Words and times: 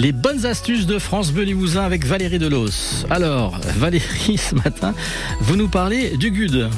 Les 0.00 0.10
bonnes 0.10 0.44
astuces 0.44 0.86
de 0.86 0.98
France 0.98 1.30
Bleu 1.30 1.44
Limousin 1.44 1.84
avec 1.84 2.04
Valérie 2.04 2.40
Delos. 2.40 3.06
Alors, 3.10 3.60
Valérie, 3.76 4.36
ce 4.38 4.56
matin, 4.56 4.92
vous 5.40 5.54
nous 5.54 5.68
parlez 5.68 6.16
du 6.16 6.32
Gude. 6.32 6.68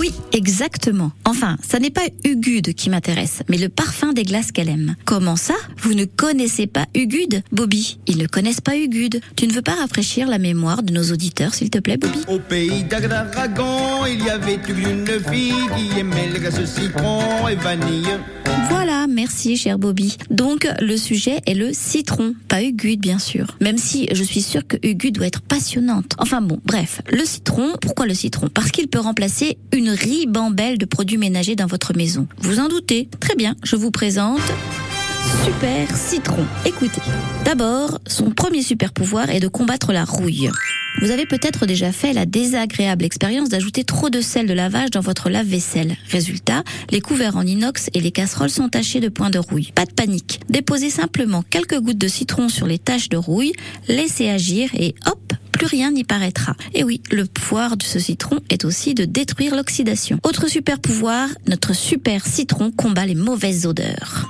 Oui, 0.00 0.14
exactement. 0.32 1.12
Enfin, 1.26 1.58
ça 1.62 1.78
n'est 1.78 1.90
pas 1.90 2.00
Ugude 2.24 2.72
qui 2.72 2.88
m'intéresse, 2.88 3.42
mais 3.50 3.58
le 3.58 3.68
parfum 3.68 4.14
des 4.14 4.22
glaces 4.22 4.50
qu'elle 4.50 4.70
aime. 4.70 4.96
Comment 5.04 5.36
ça? 5.36 5.52
Vous 5.76 5.92
ne 5.92 6.06
connaissez 6.06 6.66
pas 6.66 6.86
Ugude, 6.94 7.42
Bobby 7.52 7.98
Ils 8.06 8.16
ne 8.16 8.26
connaissent 8.26 8.62
pas 8.62 8.78
Ugude. 8.78 9.20
Tu 9.36 9.46
ne 9.46 9.52
veux 9.52 9.60
pas 9.60 9.74
rafraîchir 9.74 10.26
la 10.26 10.38
mémoire 10.38 10.82
de 10.82 10.94
nos 10.94 11.12
auditeurs, 11.12 11.52
s'il 11.52 11.68
te 11.68 11.78
plaît, 11.78 11.98
Bobby? 11.98 12.20
Au 12.28 12.38
pays 12.38 12.82
d'Adragon, 12.84 14.06
il 14.06 14.24
y 14.24 14.30
avait 14.30 14.58
une 14.70 15.06
fille 15.30 15.52
qui 15.76 15.98
aimait 15.98 16.30
les 16.32 16.38
glaces 16.38 16.64
citron 16.64 17.46
et 17.48 17.56
vanille. 17.56 18.08
Voilà, 18.70 19.06
merci 19.06 19.56
cher 19.56 19.78
Bobby. 19.78 20.16
Donc 20.30 20.66
le 20.80 20.96
sujet 20.96 21.40
est 21.46 21.54
le 21.54 21.72
citron, 21.72 22.34
pas 22.48 22.62
Ugude 22.62 23.00
bien 23.00 23.18
sûr. 23.18 23.56
Même 23.60 23.78
si 23.78 24.08
je 24.12 24.22
suis 24.22 24.42
sûre 24.42 24.66
que 24.66 24.76
Ugude 24.82 25.16
doit 25.16 25.26
être 25.26 25.40
passionnante. 25.42 26.14
Enfin 26.18 26.40
bon, 26.40 26.60
bref, 26.64 27.02
le 27.10 27.24
citron, 27.24 27.74
pourquoi 27.80 28.06
le 28.06 28.14
citron? 28.14 28.48
Parce 28.48 28.70
qu'il 28.70 28.88
peut 28.88 28.98
remplacer 28.98 29.58
une 29.72 29.89
ribambelle 29.94 30.78
de 30.78 30.86
produits 30.86 31.18
ménagers 31.18 31.56
dans 31.56 31.66
votre 31.66 31.96
maison. 31.96 32.26
Vous 32.38 32.58
en 32.58 32.68
doutez 32.68 33.08
Très 33.20 33.34
bien, 33.34 33.56
je 33.62 33.76
vous 33.76 33.90
présente 33.90 34.40
Super 35.44 35.96
Citron. 35.96 36.46
Écoutez, 36.64 37.02
d'abord, 37.44 38.00
son 38.06 38.30
premier 38.30 38.62
super 38.62 38.92
pouvoir 38.92 39.30
est 39.30 39.40
de 39.40 39.48
combattre 39.48 39.92
la 39.92 40.04
rouille. 40.04 40.50
Vous 41.00 41.10
avez 41.10 41.24
peut-être 41.24 41.66
déjà 41.66 41.92
fait 41.92 42.12
la 42.12 42.26
désagréable 42.26 43.04
expérience 43.04 43.48
d'ajouter 43.48 43.84
trop 43.84 44.10
de 44.10 44.20
sel 44.20 44.46
de 44.46 44.52
lavage 44.52 44.90
dans 44.90 45.00
votre 45.00 45.30
lave-vaisselle. 45.30 45.96
Résultat, 46.10 46.64
les 46.90 47.00
couverts 47.00 47.36
en 47.36 47.46
inox 47.46 47.88
et 47.94 48.00
les 48.00 48.10
casseroles 48.10 48.50
sont 48.50 48.68
tachés 48.68 49.00
de 49.00 49.08
points 49.08 49.30
de 49.30 49.38
rouille. 49.38 49.72
Pas 49.74 49.86
de 49.86 49.92
panique. 49.92 50.40
Déposez 50.48 50.90
simplement 50.90 51.42
quelques 51.48 51.78
gouttes 51.78 51.98
de 51.98 52.08
citron 52.08 52.48
sur 52.48 52.66
les 52.66 52.78
taches 52.78 53.08
de 53.08 53.16
rouille, 53.16 53.52
laissez 53.88 54.28
agir 54.28 54.70
et 54.74 54.94
hop, 55.06 55.29
plus 55.60 55.66
rien 55.66 55.90
n'y 55.90 56.04
paraîtra. 56.04 56.54
Et 56.72 56.84
oui, 56.84 57.02
le 57.10 57.26
pouvoir 57.26 57.76
de 57.76 57.82
ce 57.82 57.98
citron 57.98 58.38
est 58.48 58.64
aussi 58.64 58.94
de 58.94 59.04
détruire 59.04 59.54
l'oxydation. 59.54 60.18
Autre 60.22 60.48
super 60.48 60.78
pouvoir, 60.78 61.28
notre 61.46 61.74
super 61.74 62.24
citron 62.24 62.70
combat 62.70 63.04
les 63.04 63.14
mauvaises 63.14 63.66
odeurs. 63.66 64.26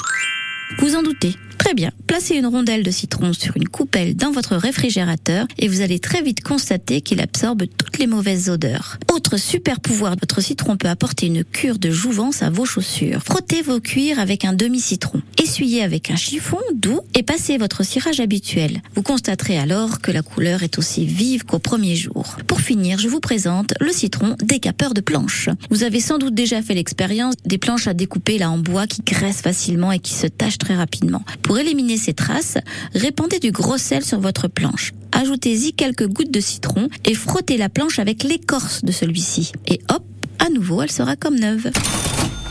Vous 0.81 0.97
en 0.97 1.05
doutez 1.05 1.37
Très 1.71 1.77
bien, 1.77 1.93
placez 2.09 2.35
une 2.35 2.47
rondelle 2.47 2.83
de 2.83 2.91
citron 2.91 3.33
sur 3.33 3.57
une 3.57 3.69
coupelle 3.69 4.17
dans 4.17 4.33
votre 4.33 4.57
réfrigérateur 4.57 5.47
et 5.57 5.69
vous 5.69 5.83
allez 5.83 6.01
très 6.01 6.21
vite 6.21 6.43
constater 6.43 7.01
qu'il 7.01 7.21
absorbe 7.21 7.63
toutes 7.79 8.01
les 8.01 8.09
mauvaises 8.09 8.51
odeurs. 8.51 8.99
Autre 9.13 9.37
super 9.37 9.79
pouvoir, 9.79 10.17
votre 10.21 10.41
citron 10.41 10.77
peut 10.77 10.89
apporter 10.89 11.27
une 11.27 11.45
cure 11.45 11.79
de 11.79 11.93
jouvence 11.93 12.43
à 12.43 12.51
vos 12.51 12.65
chaussures. 12.65 13.23
Frottez 13.25 13.63
vos 13.63 13.79
cuirs 13.79 14.19
avec 14.19 14.45
un 14.45 14.53
demi-citron. 14.53 15.23
Essuyez 15.41 15.85
avec 15.85 16.11
un 16.11 16.17
chiffon 16.17 16.59
doux 16.75 17.03
et 17.15 17.23
passez 17.23 17.57
votre 17.57 17.85
cirage 17.85 18.19
habituel. 18.19 18.83
Vous 18.97 19.03
constaterez 19.05 19.57
alors 19.57 20.01
que 20.01 20.11
la 20.11 20.23
couleur 20.23 20.65
est 20.65 20.77
aussi 20.77 21.07
vive 21.07 21.45
qu'au 21.45 21.61
premier 21.61 21.95
jour. 21.95 22.37
Pour 22.49 22.61
finir, 22.61 22.99
je 22.99 23.07
vous 23.07 23.21
présente 23.21 23.75
le 23.79 23.93
citron 23.93 24.35
décapeur 24.43 24.93
de 24.93 25.03
planches. 25.03 25.51
Vous 25.71 25.85
avez 25.85 26.01
sans 26.01 26.19
doute 26.19 26.35
déjà 26.35 26.63
fait 26.63 26.75
l'expérience 26.75 27.37
des 27.45 27.59
planches 27.59 27.87
à 27.87 27.95
découper 27.95 28.39
là 28.39 28.51
en 28.51 28.59
bois 28.59 28.89
qui 28.89 29.03
graissent 29.03 29.43
facilement 29.43 29.93
et 29.93 30.01
qui 30.01 30.15
se 30.15 30.27
tachent 30.27 30.59
très 30.59 30.75
rapidement. 30.75 31.23
Éliminer 31.61 31.97
ces 31.97 32.15
traces, 32.15 32.59
répandez 32.95 33.39
du 33.39 33.53
gros 33.53 33.79
sel 33.79 34.05
sur 34.05 34.21
votre 34.21 34.49
planche. 34.49 34.93
Ajoutez-y 35.13 35.73
quelques 35.73 36.07
gouttes 36.07 36.31
de 36.31 36.41
citron 36.41 36.89
et 37.05 37.15
frottez 37.15 37.57
la 37.57 37.69
planche 37.69 37.99
avec 37.99 38.23
l'écorce 38.23 38.85
de 38.85 38.93
celui-ci. 38.93 39.53
Et 39.67 39.81
hop, 39.91 40.05
à 40.39 40.49
nouveau, 40.51 40.83
elle 40.83 40.91
sera 40.91 41.17
comme 41.17 41.39
neuve. 41.39 41.71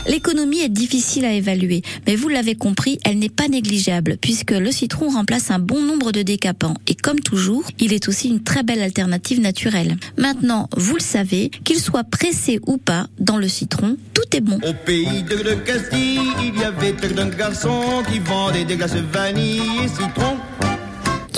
L'économie 0.06 0.60
est 0.60 0.70
difficile 0.70 1.24
à 1.24 1.32
évaluer, 1.32 1.82
mais 2.06 2.16
vous 2.16 2.28
l'avez 2.28 2.54
compris, 2.54 2.98
elle 3.04 3.18
n'est 3.18 3.28
pas 3.28 3.48
négligeable, 3.48 4.16
puisque 4.20 4.52
le 4.52 4.72
citron 4.72 5.10
remplace 5.10 5.50
un 5.50 5.58
bon 5.58 5.82
nombre 5.82 6.10
de 6.10 6.22
décapants, 6.22 6.74
et 6.86 6.94
comme 6.94 7.20
toujours, 7.20 7.64
il 7.78 7.92
est 7.92 8.08
aussi 8.08 8.28
une 8.28 8.42
très 8.42 8.62
belle 8.62 8.82
alternative 8.82 9.40
naturelle. 9.40 9.98
Maintenant, 10.16 10.68
vous 10.76 10.94
le 10.94 11.02
savez, 11.02 11.50
qu'il 11.64 11.78
soit 11.78 12.04
pressé 12.04 12.60
ou 12.66 12.78
pas, 12.78 13.08
dans 13.18 13.36
le 13.36 13.46
citron, 13.46 13.96
bon. 14.38 14.58
Au 14.64 14.72
pays 14.72 15.24
de, 15.24 15.36
de 15.36 15.54
Castille, 15.54 16.20
il 16.40 16.60
y 16.60 16.64
avait 16.64 16.94
un 17.18 17.28
garçon 17.28 18.04
qui 18.08 18.20
vendait 18.20 18.64
des 18.64 18.76
glaces 18.76 18.94
vanille 18.94 19.62
et 19.84 19.88
citron. 19.88 20.36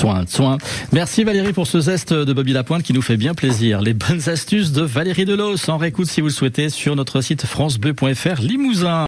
Soin, 0.02 0.24
soin. 0.26 0.58
Merci 0.90 1.22
Valérie 1.22 1.52
pour 1.52 1.68
ce 1.68 1.78
zeste 1.78 2.12
de 2.12 2.32
Bobby 2.32 2.52
Lapointe 2.52 2.82
qui 2.82 2.92
nous 2.92 3.02
fait 3.02 3.16
bien 3.16 3.34
plaisir. 3.34 3.80
Les 3.80 3.94
bonnes 3.94 4.28
astuces 4.28 4.72
de 4.72 4.82
Valérie 4.82 5.24
Delos 5.24 5.70
en 5.70 5.76
réécoute 5.76 6.08
si 6.08 6.20
vous 6.20 6.26
le 6.26 6.32
souhaitez 6.32 6.70
sur 6.70 6.96
notre 6.96 7.20
site 7.20 7.46
francebleu.fr 7.46 8.40
Limousin. 8.40 9.00